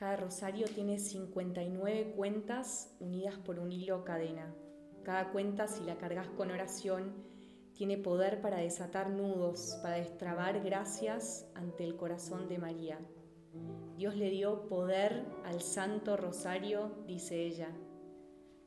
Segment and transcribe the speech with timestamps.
[0.00, 4.50] Cada rosario tiene 59 cuentas unidas por un hilo cadena.
[5.02, 7.12] Cada cuenta, si la cargas con oración,
[7.74, 12.98] tiene poder para desatar nudos, para destrabar gracias ante el corazón de María.
[13.98, 17.68] Dios le dio poder al Santo Rosario, dice ella.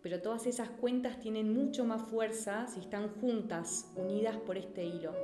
[0.03, 5.15] Pero todas esas cuentas tienen mucho más fuerza si están juntas, unidas por este hilo.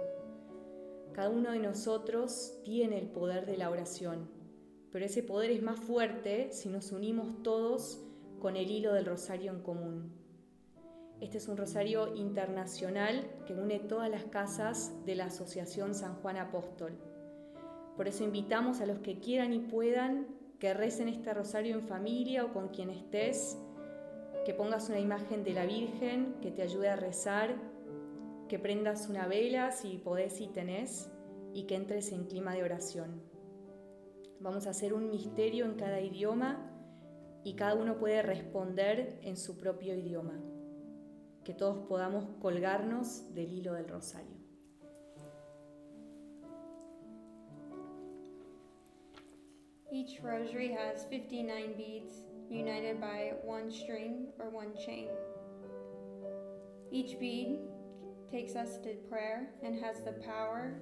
[1.13, 4.38] Cada uno de nosotros tiene el poder de la oración
[4.91, 8.01] pero ese poder es más fuerte si nos unimos todos
[8.39, 10.11] con el hilo del rosario en común.
[11.21, 16.37] Este es un rosario internacional que une todas las casas de la Asociación San Juan
[16.37, 16.97] Apóstol.
[17.97, 20.27] Por eso invitamos a los que quieran y puedan
[20.59, 23.57] que recen este rosario en familia o con quien estés,
[24.45, 27.55] que pongas una imagen de la Virgen que te ayude a rezar,
[28.47, 31.09] que prendas una vela si podés y tenés
[31.53, 33.28] y que entres en clima de oración.
[34.41, 36.65] Vamos a hacer un misterio en cada idioma
[37.43, 40.39] y cada uno puede responder en su propio idioma.
[41.43, 44.37] Que todos podamos colgarnos del hilo del rosario.
[49.91, 55.09] Each rosary has 59 beads united by one string or one chain.
[56.91, 57.59] Each bead
[58.31, 60.79] takes us to prayer and has the power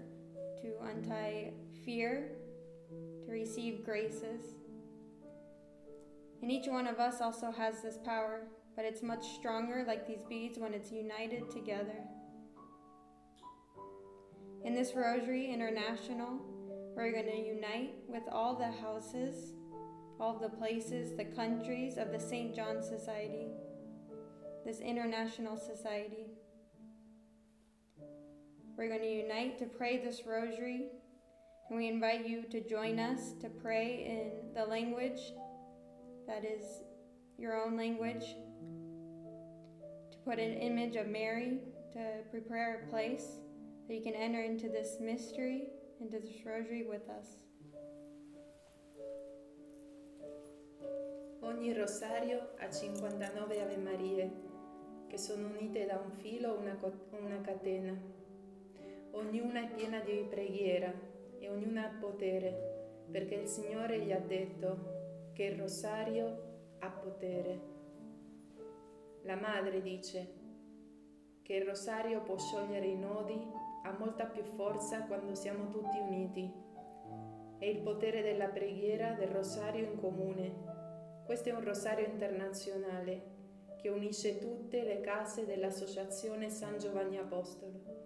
[0.62, 2.32] to untie fear
[3.38, 4.56] receive graces.
[6.42, 10.24] And each one of us also has this power, but it's much stronger, like these
[10.28, 12.00] beads, when it's united together.
[14.64, 16.42] In this Rosary International,
[16.96, 19.54] we're going to unite with all the houses,
[20.20, 22.56] all the places, the countries of the St.
[22.56, 23.50] John Society,
[24.66, 26.26] this international society.
[28.76, 30.90] We're going to unite to pray this rosary
[31.70, 35.20] and we invite you to join us to pray in the language
[36.26, 36.64] that is
[37.38, 38.36] your own language,
[40.12, 41.60] to put an image of Mary,
[41.94, 43.40] to prepare a place
[43.88, 45.64] that you can enter into this mystery,
[46.00, 47.38] into this rosary with us.
[51.42, 54.30] Ogni rosario ha 59 Ave Marie
[55.10, 56.78] che sono unite da un filo o una,
[57.22, 57.96] una catena.
[59.12, 60.94] Ognuna è piena di preghiera
[61.40, 67.76] e ognuna ha potere, perché il Signore gli ha detto che il rosario ha potere.
[69.24, 70.34] La madre dice
[71.42, 73.40] che il rosario può sciogliere i nodi,
[73.84, 76.52] ha molta più forza quando siamo tutti uniti.
[77.58, 81.24] È il potere della preghiera del rosario in comune.
[81.26, 83.36] Questo è un rosario internazionale
[83.78, 87.97] che unisce tutte le case dell'Associazione San Giovanni Apostolo.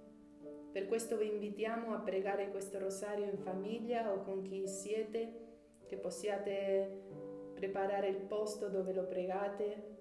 [0.72, 5.50] Per questo vi invitiamo a pregare questo rosario in famiglia o con chi siete,
[5.86, 7.10] che possiate
[7.54, 10.00] preparare il posto dove lo pregate,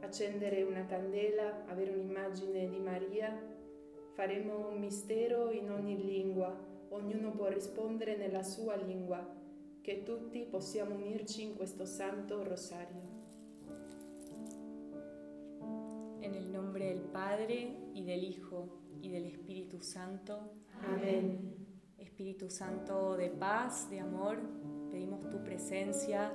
[0.00, 3.50] accendere una candela, avere un'immagine di Maria.
[4.14, 6.58] Faremo un mistero in ogni lingua,
[6.88, 9.22] ognuno può rispondere nella sua lingua,
[9.82, 13.20] che tutti possiamo unirci in questo santo rosario.
[16.20, 20.54] En el nombre del Padre y del Hijo y del Espíritu Santo.
[20.80, 21.56] Amén.
[21.98, 24.38] Espíritu Santo de paz, de amor,
[24.90, 26.32] pedimos tu presencia,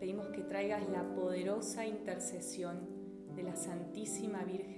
[0.00, 2.88] pedimos que traigas la poderosa intercesión
[3.34, 4.77] de la Santísima Virgen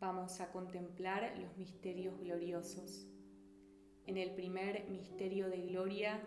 [0.00, 3.06] vamos a contemplar los misterios gloriosos.
[4.06, 6.20] En el primer misterio de gloria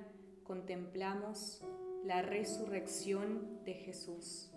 [0.43, 1.65] contemplamos
[2.05, 4.51] la resurrección de Jesús.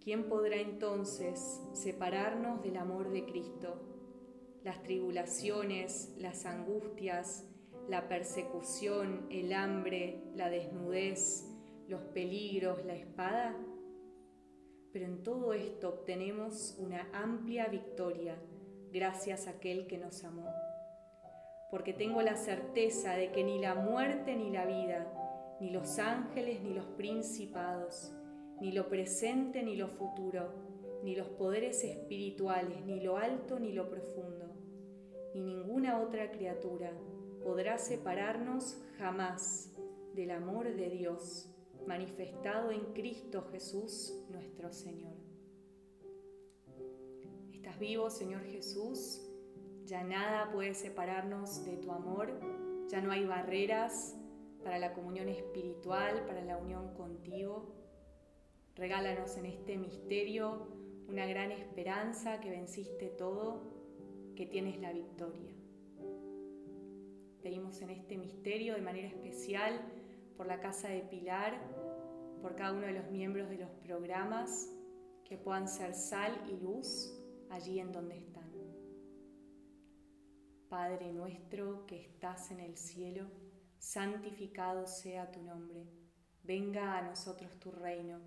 [0.00, 3.82] ¿Quién podrá entonces separarnos del amor de Cristo?
[4.62, 7.46] Las tribulaciones, las angustias,
[7.88, 11.46] la persecución, el hambre, la desnudez,
[11.88, 13.56] los peligros, la espada?
[14.92, 18.36] Pero en todo esto obtenemos una amplia victoria
[18.92, 20.46] gracias a aquel que nos amó.
[21.70, 25.06] Porque tengo la certeza de que ni la muerte ni la vida,
[25.60, 28.12] ni los ángeles ni los principados,
[28.60, 30.52] ni lo presente ni lo futuro,
[31.04, 34.52] ni los poderes espirituales, ni lo alto ni lo profundo,
[35.34, 36.92] ni ninguna otra criatura
[37.42, 39.72] podrá separarnos jamás
[40.14, 41.49] del amor de Dios
[41.86, 45.14] manifestado en Cristo Jesús nuestro Señor.
[47.52, 49.20] Estás vivo, Señor Jesús,
[49.84, 52.40] ya nada puede separarnos de tu amor,
[52.88, 54.16] ya no hay barreras
[54.62, 57.74] para la comunión espiritual, para la unión contigo.
[58.76, 60.68] Regálanos en este misterio
[61.08, 63.62] una gran esperanza que venciste todo,
[64.36, 65.52] que tienes la victoria.
[67.42, 69.80] Pedimos en este misterio de manera especial
[70.40, 71.52] por la Casa de Pilar,
[72.40, 74.70] por cada uno de los miembros de los programas,
[75.22, 77.14] que puedan ser sal y luz
[77.50, 78.50] allí en donde están.
[80.70, 83.26] Padre nuestro que estás en el cielo,
[83.78, 85.86] santificado sea tu nombre.
[86.42, 88.18] Venga a nosotros tu reino.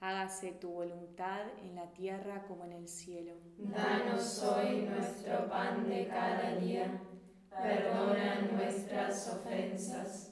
[0.00, 3.36] Hágase tu voluntad en la tierra como en el cielo.
[3.58, 7.00] Danos hoy nuestro pan de cada día.
[7.50, 10.31] Perdona nuestras ofensas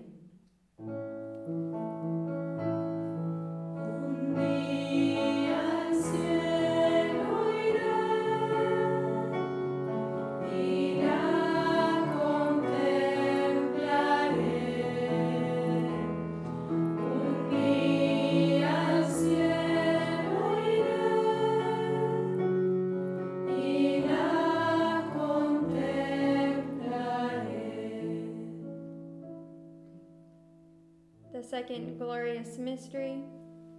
[32.63, 33.23] Mystery,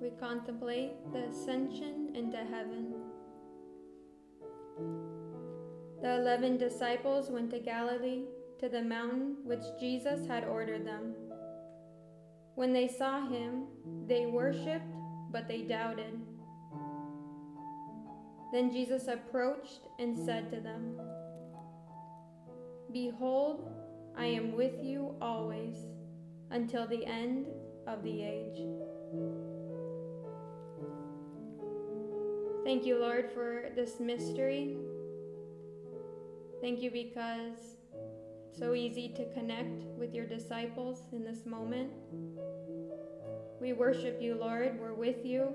[0.01, 2.95] we contemplate the ascension into heaven.
[6.03, 8.25] The eleven disciples went to Galilee,
[8.59, 11.15] to the mountain which Jesus had ordered them.
[12.57, 13.65] When they saw him,
[14.07, 14.95] they worshipped,
[15.31, 16.21] but they doubted.
[18.53, 21.01] Then Jesus approached and said to them,
[22.93, 23.71] Behold,
[24.17, 25.77] I am with you always
[26.51, 27.47] until the end
[27.87, 28.67] of the age.
[32.65, 34.77] Thank you, Lord, for this mystery.
[36.61, 37.59] Thank you because
[38.49, 41.91] it's so easy to connect with your disciples in this moment.
[43.61, 44.79] We worship you, Lord.
[44.81, 45.55] We're with you.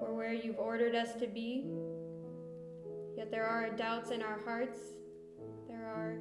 [0.00, 1.70] We're where you've ordered us to be.
[3.16, 4.78] Yet there are doubts in our hearts.
[5.68, 6.18] There are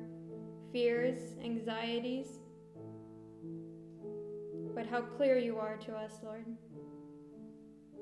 [0.72, 2.28] fears, anxieties.
[4.76, 6.46] But how clear you are to us, Lord.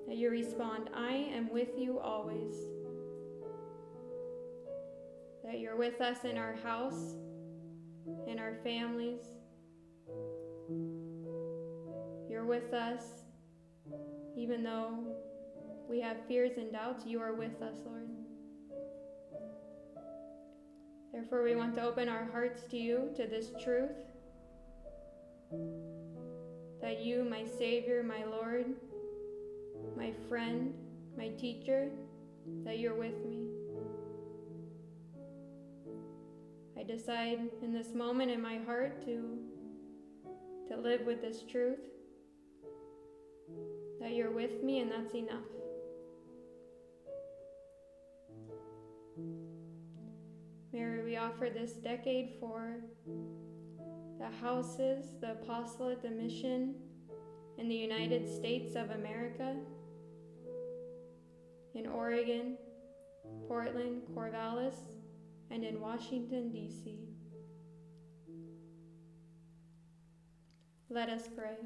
[0.08, 2.56] That you respond, I am with you always.
[5.46, 7.14] That you're with us in our house,
[8.28, 9.22] in our families.
[12.28, 13.04] You're with us
[14.36, 15.16] even though
[15.88, 18.10] we have fears and doubts, you are with us, Lord.
[21.12, 23.92] Therefore, we want to open our hearts to you, to this truth
[26.84, 28.66] that you, my Savior, my Lord,
[29.96, 30.74] my friend,
[31.18, 31.90] my teacher,
[32.66, 33.48] that you're with me.
[36.78, 39.38] I decide in this moment in my heart to,
[40.68, 41.80] to live with this truth
[44.02, 45.40] that you're with me, and that's enough.
[50.74, 52.82] Mary, we offer this decade for
[54.24, 56.76] the houses, the apostolate, the mission
[57.58, 59.58] in the United States of America,
[61.76, 62.56] in Oregon,
[63.50, 64.76] Portland, Corvallis,
[65.52, 67.00] and in Washington, D.C.
[70.90, 71.58] Let us pray.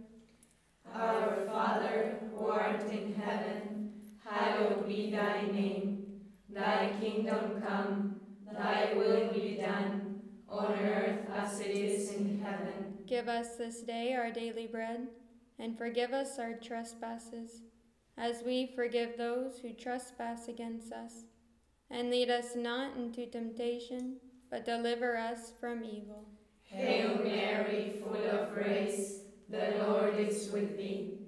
[0.91, 3.91] Our Father, who art in heaven,
[4.25, 6.05] hallowed be thy name.
[6.49, 8.19] Thy kingdom come,
[8.51, 10.06] thy will be done,
[10.49, 12.97] on earth as it is in heaven.
[13.05, 15.07] Give us this day our daily bread,
[15.59, 17.61] and forgive us our trespasses,
[18.17, 21.25] as we forgive those who trespass against us.
[21.89, 24.17] And lead us not into temptation,
[24.49, 26.25] but deliver us from evil.
[26.63, 31.19] Hail Mary, full of grace, the Lord is with thee.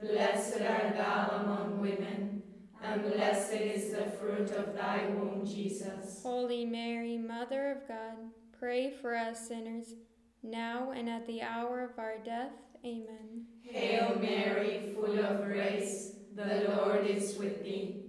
[0.00, 2.42] Blessed art thou among women,
[2.82, 6.20] and blessed is the fruit of thy womb, Jesus.
[6.22, 8.16] Holy Mary, Mother of God,
[8.58, 9.94] pray for us sinners,
[10.42, 12.52] now and at the hour of our death.
[12.84, 13.46] Amen.
[13.62, 18.04] Hail Mary, full of grace, the Lord is with thee.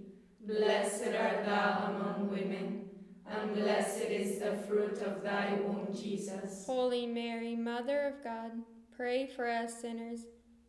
[0.46, 2.88] Blessed art thou among women,
[3.26, 6.64] and blessed is the fruit of thy womb, Jesus.
[6.66, 8.52] Holy Mary, Mother of God,
[8.98, 10.22] Pray for us sinners,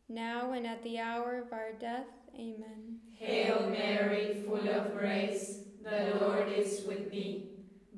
[0.08, 2.06] now and at the hour of our death.
[2.36, 3.00] Amen.
[3.16, 7.49] Hail Mary, full of grace, the Lord is with thee.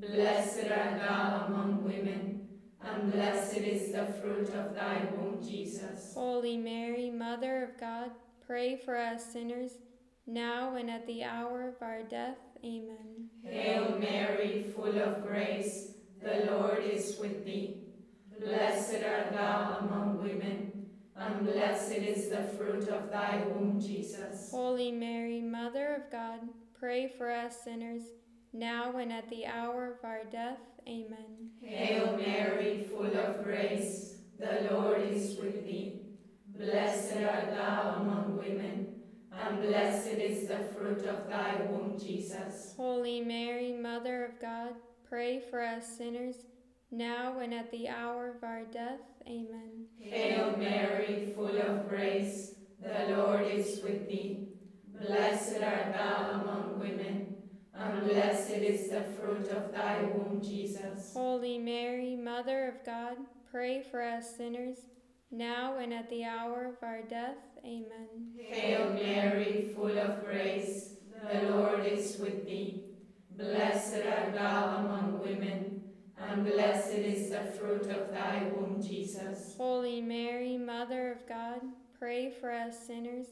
[0.02, 2.48] Blessed art thou among women,
[2.82, 6.16] and blessed is the fruit of thy womb, Jesus.
[6.16, 8.10] Holy Mary, Mother of God,
[8.48, 9.74] pray for us sinners,
[10.26, 12.38] now and at the hour of our death.
[12.66, 13.30] Amen.
[13.44, 17.84] Hail Mary, full of grace, the Lord is with thee.
[18.44, 24.50] Blessed art thou among women, and blessed is the fruit of thy womb, Jesus.
[24.50, 26.40] Holy Mary, Mother of God,
[26.74, 28.02] pray for us sinners,
[28.54, 30.60] now and at the hour of our death.
[30.88, 31.52] Amen.
[31.62, 36.02] Hail Mary, full of grace, the Lord is with thee.
[36.58, 38.88] Blessed art thou among women,
[39.32, 42.74] and blessed is the fruit of thy womb, Jesus.
[42.76, 44.74] Holy Mary, Mother of God,
[45.08, 46.36] pray for us sinners,
[46.92, 49.00] now and at the hour of our death.
[49.28, 49.86] Amen.
[50.00, 54.48] Hail Mary, full of grace, the Lord is with thee.
[55.00, 57.31] Blessed art thou among women,
[57.74, 61.14] and blessed is the fruit of thy womb, Jesus.
[61.14, 63.18] Holy Mary, Mother of God,
[63.50, 64.78] pray for us sinners,
[65.32, 67.38] now and at the hour of our death.
[67.66, 68.34] Amen.
[68.38, 70.96] Hail Mary, full of grace,
[71.32, 72.86] the Lord is with thee.
[73.38, 75.82] Blessed art thou among women
[76.30, 79.56] and blessed is the fruit of thy womb, Jesus.
[79.58, 81.62] Holy Mary, Mother of God,
[81.98, 83.28] pray for us sinners,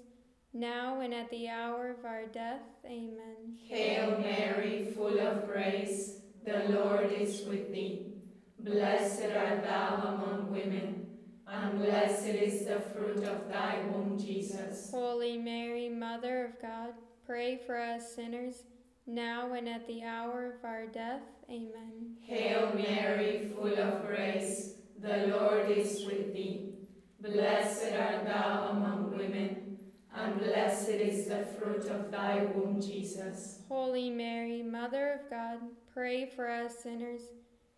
[0.54, 2.62] now and at the hour of our death.
[2.86, 3.58] Amen.
[3.68, 8.08] Hail Mary, full of grace, the Lord is with thee.
[8.60, 11.08] Blessed art thou among women,
[11.48, 14.90] and blessed is the fruit of thy womb, Jesus.
[14.92, 16.94] Holy Mary, Mother of God,
[17.26, 18.64] pray for us sinners,
[19.08, 21.22] now and at the hour of our death.
[21.50, 22.18] Amen.
[22.22, 26.74] Hail Mary, full of grace, the Lord is with thee.
[27.22, 29.09] Blessed art thou among women,
[30.40, 33.60] and blessed is the fruit of thy womb, Jesus.
[33.68, 35.60] Holy Mary, Mother of God,
[35.94, 37.22] pray for us sinners,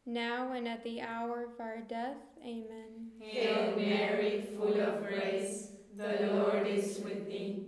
[0.06, 2.18] now and at the hour of our death.
[2.44, 3.12] Amen.
[3.20, 7.68] Hail Mary, full of grace, the Lord is with thee.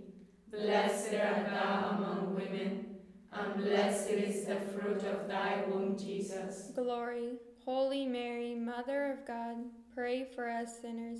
[0.50, 2.96] Blessed art thou among women
[3.32, 6.70] and blessed is the fruit of thy womb, Jesus.
[6.74, 7.32] Glory,
[7.64, 9.56] Holy Mary, Mother of God,
[9.94, 11.18] pray for us sinners,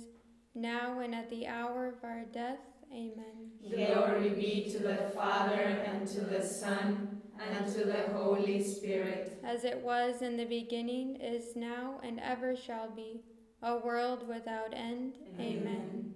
[0.53, 2.59] now and at the hour of our death.
[2.91, 3.51] Amen.
[3.69, 9.39] Glory be to the Father, and to the Son, and to the Holy Spirit.
[9.43, 13.21] As it was in the beginning, is now, and ever shall be,
[13.61, 15.15] a world without end.
[15.39, 15.57] Amen.
[15.57, 16.14] Amen.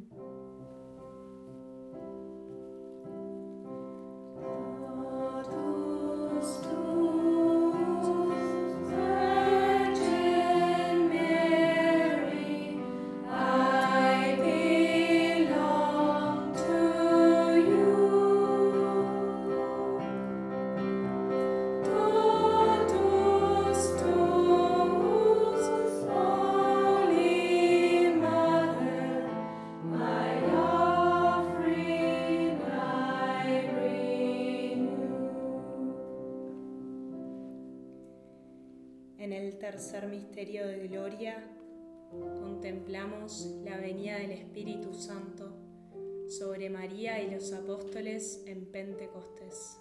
[39.29, 41.47] En el tercer misterio de gloria
[42.39, 45.53] contemplamos la venida del Espíritu Santo
[46.27, 49.77] sobre María y los apóstoles en Pentecostés.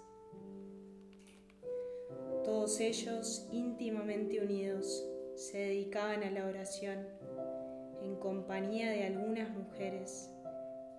[2.45, 7.07] Todos ellos, íntimamente unidos, se dedicaban a la oración
[8.03, 10.29] en compañía de algunas mujeres,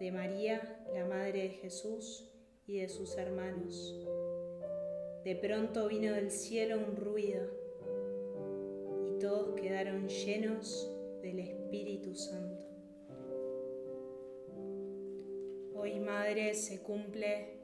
[0.00, 2.28] de María, la Madre de Jesús,
[2.66, 3.94] y de sus hermanos.
[5.22, 7.59] De pronto vino del cielo un ruido
[9.20, 12.64] todos quedaron llenos del Espíritu Santo.
[15.74, 17.60] Hoy, Madre, se cumple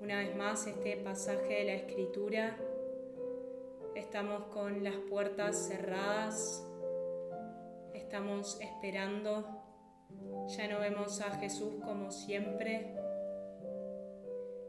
[0.00, 2.56] una vez más este pasaje de la Escritura.
[3.96, 6.64] Estamos con las puertas cerradas,
[7.92, 9.44] estamos esperando,
[10.56, 12.94] ya no vemos a Jesús como siempre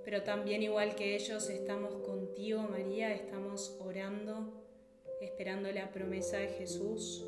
[0.04, 4.67] pero también igual que ellos estamos contigo, María, estamos orando,
[5.22, 7.26] esperando la promesa de Jesús.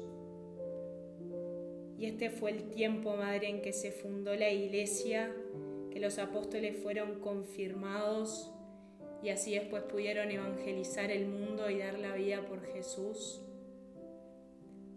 [1.97, 5.36] Y este fue el tiempo, Madre, en que se fundó la iglesia,
[5.91, 8.54] que los apóstoles fueron confirmados
[9.21, 13.41] y así después pudieron evangelizar el mundo y dar la vida por Jesús.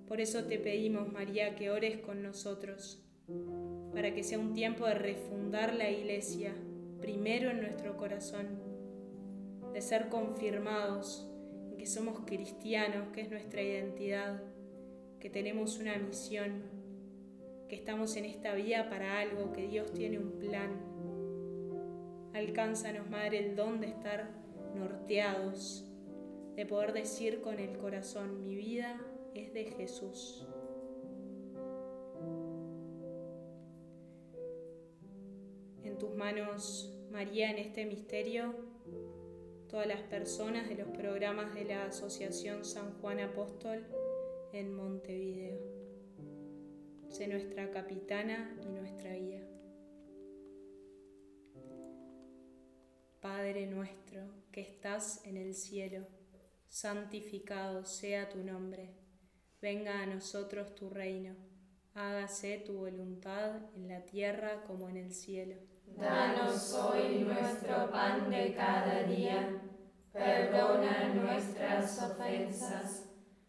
[0.06, 3.02] Por eso te pedimos, María, que ores con nosotros,
[3.92, 6.54] para que sea un tiempo de refundar la iglesia
[7.00, 8.60] primero en nuestro corazón,
[9.72, 11.31] de ser confirmados
[11.82, 14.40] que somos cristianos, que es nuestra identidad,
[15.18, 16.62] que tenemos una misión,
[17.68, 20.70] que estamos en esta vida para algo, que Dios tiene un plan.
[22.34, 24.30] Alcánzanos, Madre, el don de estar
[24.76, 25.84] norteados,
[26.54, 29.00] de poder decir con el corazón, mi vida
[29.34, 30.46] es de Jesús.
[35.82, 38.71] En tus manos María en este misterio,
[39.72, 43.82] todas las personas de los programas de la Asociación San Juan Apóstol
[44.52, 45.58] en Montevideo.
[47.08, 49.48] Sé nuestra capitana y nuestra guía.
[53.22, 54.20] Padre nuestro
[54.52, 56.06] que estás en el cielo,
[56.68, 58.90] santificado sea tu nombre.
[59.62, 61.34] Venga a nosotros tu reino.
[61.94, 65.71] Hágase tu voluntad en la tierra como en el cielo.
[65.96, 69.60] Danos hoy nuestro pan de cada día.
[70.12, 73.08] Perdona nuestras ofensas,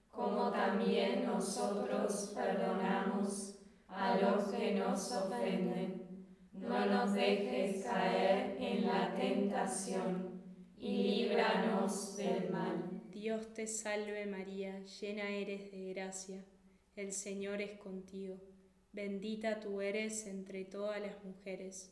[0.09, 6.27] como también nosotros perdonamos a los que nos ofenden.
[6.53, 10.41] No nos dejes caer en la tentación
[10.77, 13.01] y líbranos del mal.
[13.09, 16.45] Dios te salve María, llena eres de gracia,
[16.95, 18.37] el Señor es contigo.
[18.91, 21.91] Bendita tú eres entre todas las mujeres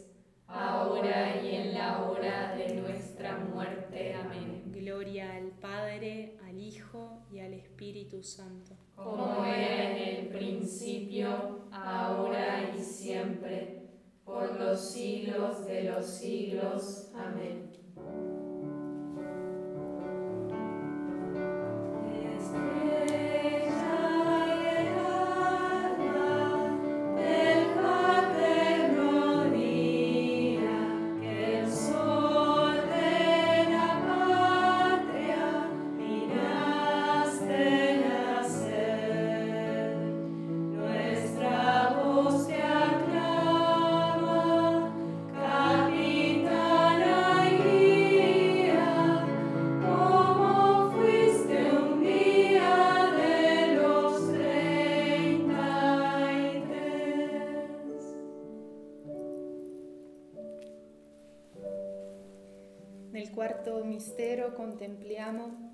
[0.53, 4.13] ahora y en la hora de nuestra muerte.
[4.13, 4.63] Amén.
[4.71, 8.75] Gloria al Padre, al Hijo y al Espíritu Santo.
[8.95, 13.89] Como era en el principio, ahora y siempre,
[14.25, 17.11] por los siglos de los siglos.
[17.15, 17.71] Amén.
[64.55, 65.73] Contempliamo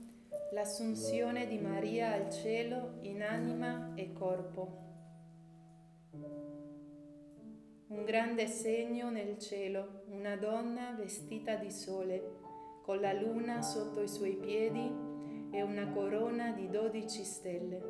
[0.51, 4.85] l'assunzione di Maria al cielo in anima e corpo.
[7.87, 12.39] Un grande segno nel cielo, una donna vestita di sole,
[12.83, 14.91] con la luna sotto i suoi piedi
[15.51, 17.81] e una corona di dodici stelle.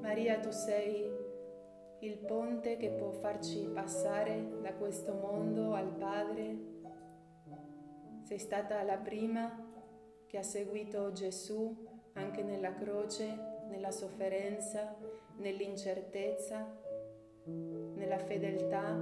[0.00, 1.19] Maria, tu sei
[2.02, 6.68] il ponte che può farci passare da questo mondo al Padre.
[8.22, 9.68] Sei stata la prima
[10.26, 13.26] che ha seguito Gesù anche nella croce,
[13.68, 14.96] nella sofferenza,
[15.36, 16.74] nell'incertezza,
[17.44, 18.94] nella fedeltà.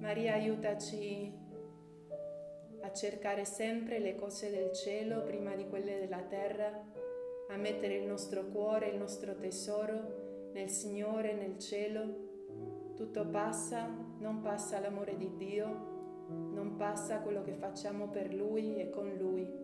[0.00, 1.32] Maria aiutaci
[2.80, 6.68] a cercare sempre le cose del cielo prima di quelle della terra,
[7.48, 10.23] a mettere il nostro cuore, il nostro tesoro
[10.54, 13.88] nel Signore, nel cielo, tutto passa,
[14.18, 15.92] non passa l'amore di Dio,
[16.28, 19.62] non passa quello che facciamo per Lui e con Lui.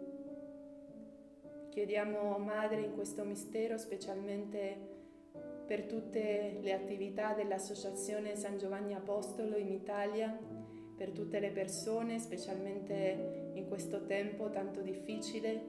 [1.70, 4.98] Chiediamo, Madre, in questo mistero, specialmente
[5.64, 10.36] per tutte le attività dell'Associazione San Giovanni Apostolo in Italia,
[10.96, 15.62] per tutte le persone, specialmente in questo tempo tanto difficile,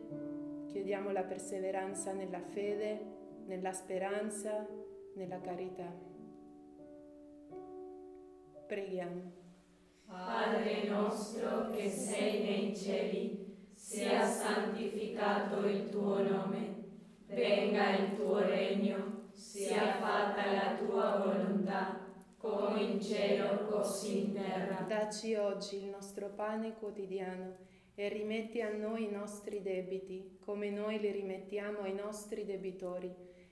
[0.65, 4.67] chiediamo la perseveranza nella fede, nella speranza,
[5.15, 5.91] nella carità.
[8.67, 9.39] Preghiamo.
[10.05, 16.83] Padre nostro che sei nei cieli, sia santificato il tuo nome,
[17.27, 21.99] venga il tuo regno, sia fatta la tua volontà,
[22.37, 24.85] come in cielo così in terra.
[24.87, 27.55] Dacci oggi il nostro pane quotidiano
[27.95, 33.13] e rimetti a noi i nostri debiti, come noi li rimettiamo ai nostri debitori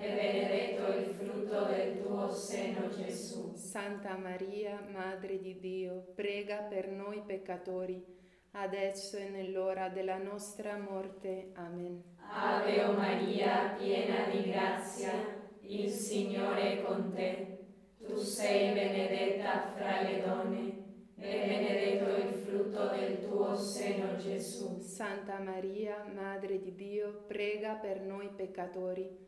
[0.00, 3.52] e benedetto il frutto del tuo seno, Gesù.
[3.54, 8.04] Santa Maria, Madre di Dio, prega per noi peccatori,
[8.52, 11.50] adesso e nell'ora della nostra morte.
[11.54, 12.02] Amen.
[12.30, 15.10] Ave Maria, piena di grazia,
[15.62, 17.58] il Signore è con te.
[17.98, 24.78] Tu sei benedetta fra le donne e benedetto il frutto del tuo seno, Gesù.
[24.80, 29.27] Santa Maria, Madre di Dio, prega per noi peccatori,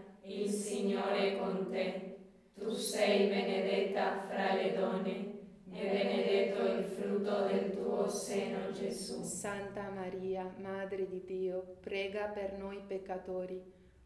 [0.23, 2.17] il Signore è con te.
[2.53, 5.39] Tu sei benedetta fra le donne
[5.73, 9.23] e benedetto il frutto del tuo seno, Gesù.
[9.23, 13.59] Santa Maria, Madre di Dio, prega per noi peccatori,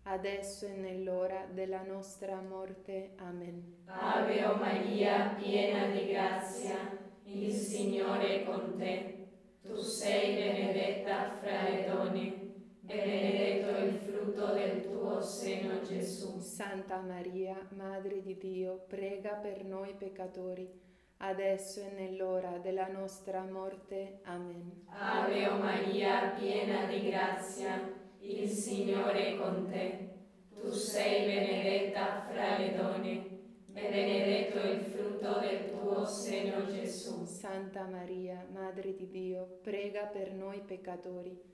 [0.04, 3.12] adesso e nell'ora della nostra morte.
[3.18, 3.84] Amen.
[3.86, 9.14] Ave Maria, piena di grazia, il Signore è con te.
[9.62, 12.45] Tu sei benedetta fra le donne
[12.86, 16.40] benedetto il frutto del tuo seno, Gesù.
[16.40, 20.70] Santa Maria, Madre di Dio, prega per noi peccatori,
[21.18, 24.20] adesso e nell'ora della nostra morte.
[24.24, 24.86] Amen.
[24.90, 30.14] Ave Maria, piena di grazia, il Signore è con te.
[30.60, 33.12] Tu sei benedetta fra le donne
[33.74, 37.26] e benedetto il frutto del tuo seno, Gesù.
[37.26, 41.54] Santa Maria, Madre di Dio, prega per noi peccatori,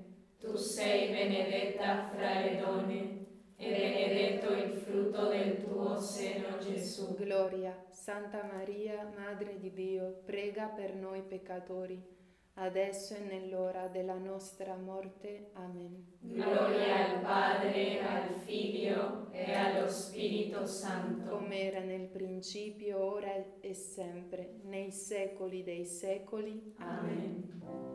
[0.41, 3.25] Tu sei benedetta fra le donne
[3.55, 7.13] e benedetto il frutto del tuo seno, Gesù.
[7.15, 12.03] Gloria, Santa Maria, Madre di Dio, prega per noi peccatori,
[12.55, 15.51] adesso e nell'ora della nostra morte.
[15.53, 16.17] Amen.
[16.21, 21.37] Gloria al Padre, al Figlio e allo Spirito Santo.
[21.37, 26.73] come era nel principio, ora e sempre, nei secoli dei secoli.
[26.79, 27.61] Amen.
[27.63, 27.90] O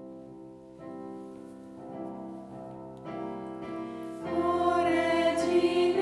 [5.62, 5.95] You.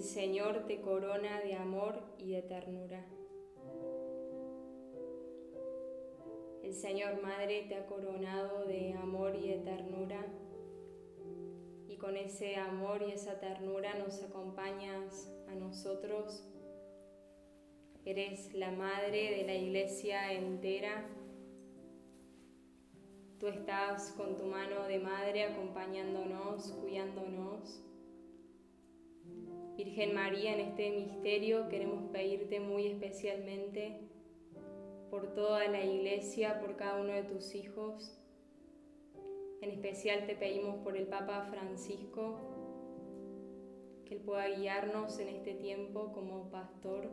[0.00, 3.04] El Señor te corona de amor y de ternura.
[6.62, 10.24] El Señor Madre te ha coronado de amor y de ternura
[11.86, 16.48] y con ese amor y esa ternura nos acompañas a nosotros.
[18.06, 21.06] Eres la madre de la iglesia entera.
[23.38, 27.89] Tú estás con tu mano de madre acompañándonos, cuidándonos.
[29.84, 33.96] Virgen María, en este misterio queremos pedirte muy especialmente
[35.08, 38.20] por toda la iglesia, por cada uno de tus hijos.
[39.62, 42.36] En especial te pedimos por el Papa Francisco,
[44.04, 47.08] que Él pueda guiarnos en este tiempo como pastor.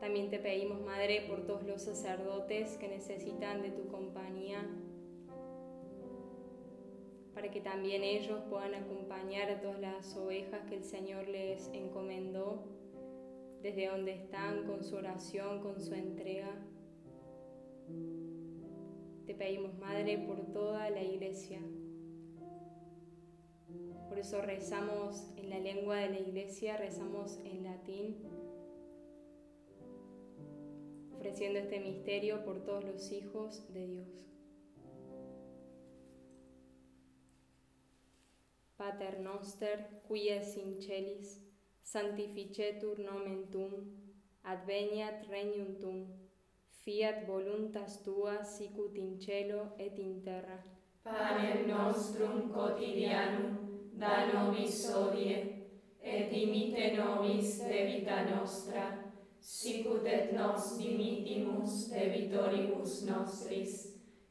[0.00, 4.68] También te pedimos, Madre, por todos los sacerdotes que necesitan de tu compañía,
[7.40, 12.66] para que también ellos puedan acompañar a todas las ovejas que el Señor les encomendó,
[13.62, 16.54] desde donde están, con su oración, con su entrega.
[19.24, 21.60] Te pedimos, Madre, por toda la iglesia.
[24.10, 28.16] Por eso rezamos en la lengua de la iglesia, rezamos en latín
[31.16, 34.29] ofreciendo este misterio por todos los hijos de Dios.
[38.90, 39.78] Pater noster,
[40.08, 41.38] qui es in celis,
[41.82, 43.84] sanctificetur nomen tuum,
[44.42, 46.00] adveniat regnum tuum,
[46.82, 50.58] fiat voluntas tua sicut in cielo et in terra.
[51.04, 53.54] Panem nostrum quotidianum
[53.94, 55.38] da nobis hodie,
[56.02, 58.88] et dimite nobis debita nostra,
[59.38, 63.86] sicut et nos dimitimus debitoribus nostris,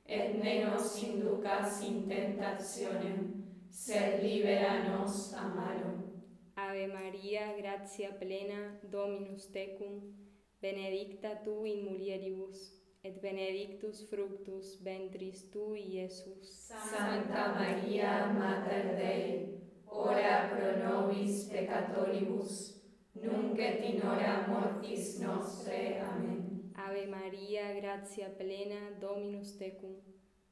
[0.06, 3.29] et ne nos inducas in tentationem,
[3.70, 6.10] sed libera nos a malo.
[6.56, 10.14] Ave Maria, gratia plena, Dominus tecum,
[10.62, 16.68] benedicta tu in mulieribus, et benedictus fructus ventris tui, Iesus.
[16.68, 26.02] Santa Maria, Mater Dei, ora pro nobis peccatoribus, nunc et in hora mortis nostre.
[26.02, 26.74] Amen.
[26.76, 29.96] Ave Maria, gratia plena, Dominus tecum,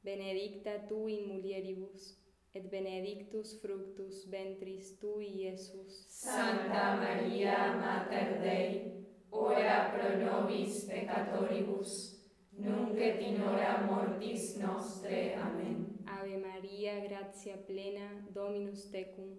[0.01, 2.15] benedicta tu in mulieribus,
[2.53, 6.05] et benedictus fructus ventris tui, Iesus.
[6.09, 12.17] Santa Maria, Mater Dei, ora pro nobis peccatoribus,
[12.57, 15.35] nunc et in hora mortis nostre.
[15.35, 15.85] Amen.
[16.05, 19.37] Ave Maria, gratia plena, Dominus tecum,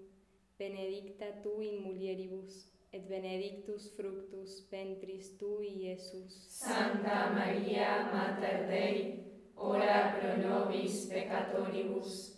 [0.58, 6.46] benedicta tu in mulieribus, et benedictus fructus ventris tui, Iesus.
[6.48, 9.24] Santa Maria, Mater Dei,
[9.56, 12.37] ora pro nobis peccatoribus,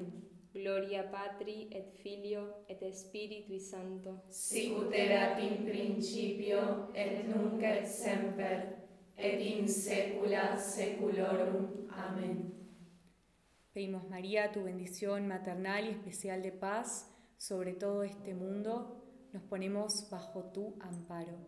[0.61, 4.21] Gloria Patri et Filio et Spiritui Sancto.
[4.29, 8.77] Sicut erat in principio et nunc et semper
[9.17, 11.87] et in saecula saeculorum.
[11.89, 12.53] Amen.
[13.73, 19.01] Pedimos María tu bendición maternal y especial de paz sobre todo este mundo.
[19.33, 21.39] Nos ponemos bajo tu amparo.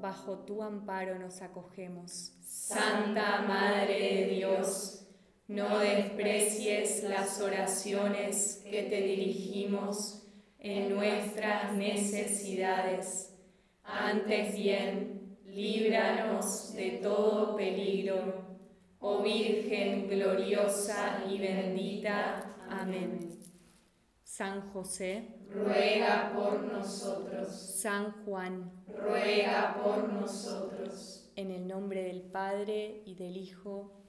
[0.00, 2.36] Bajo tu amparo nos acogemos.
[2.42, 5.06] Santa Madre de Dios,
[5.50, 10.22] no desprecies las oraciones que te dirigimos
[10.60, 13.36] en nuestras necesidades.
[13.82, 18.48] Antes bien, líbranos de todo peligro.
[19.00, 22.56] Oh Virgen gloriosa y bendita.
[22.68, 23.18] Amén.
[24.22, 27.48] San José, ruega por nosotros.
[27.50, 31.32] San Juan, ruega por nosotros.
[31.34, 33.99] En el nombre del Padre y del Hijo